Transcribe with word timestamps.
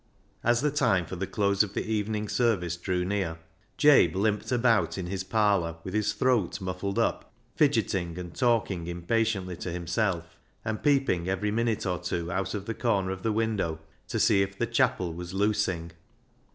As 0.43 0.61
the 0.61 0.71
time 0.71 1.05
for 1.05 1.15
the 1.15 1.27
close 1.27 1.61
of 1.61 1.75
the 1.75 1.85
evening 1.85 2.27
service 2.27 2.75
drew 2.75 3.05
near, 3.05 3.37
Jabe 3.77 4.15
limped 4.15 4.51
about 4.51 4.97
in 4.97 5.05
his 5.05 5.21
374 5.21 5.29
BECKSIDE 5.29 5.53
LIGHTS 5.53 5.53
parlour 5.53 5.75
with 5.83 5.93
his 5.93 6.13
throat 6.13 6.59
muffled 6.59 6.97
up, 6.97 7.31
fidgeting 7.55 8.17
and 8.17 8.33
talking 8.33 8.87
impatiently 8.87 9.55
to 9.57 9.71
himself, 9.71 10.39
and 10.65 10.81
peeping 10.81 11.29
every 11.29 11.51
minute 11.51 11.85
or 11.85 11.99
two 11.99 12.31
out 12.31 12.55
of 12.55 12.65
the 12.65 12.73
corner 12.73 13.11
of 13.11 13.21
the 13.21 13.31
window 13.31 13.77
to 14.07 14.19
see 14.19 14.41
if 14.41 14.57
the 14.57 14.65
chapel 14.65 15.13
was" 15.13 15.33
loosing." 15.35 15.91